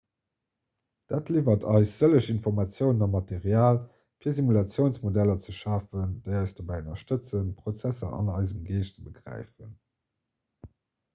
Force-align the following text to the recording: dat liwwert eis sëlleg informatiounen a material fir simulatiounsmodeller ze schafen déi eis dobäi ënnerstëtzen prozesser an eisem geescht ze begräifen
dat 1.11 1.27
liwwert 1.33 1.65
eis 1.73 1.91
sëlleg 1.97 2.29
informatiounen 2.31 3.03
a 3.05 3.07
material 3.15 3.77
fir 4.25 4.33
simulatiounsmodeller 4.39 5.45
ze 5.45 5.55
schafen 5.59 6.15
déi 6.29 6.33
eis 6.39 6.57
dobäi 6.61 6.75
ënnerstëtzen 6.79 7.51
prozesser 7.59 8.15
an 8.21 8.31
eisem 8.39 8.63
geescht 8.71 8.97
ze 8.97 9.05
begräifen 9.11 9.77